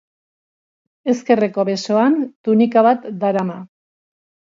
Ezkerreko 1.11 1.65
besoan 1.69 2.15
tunika 2.47 2.83
bat 2.89 3.05
darama. 3.25 3.59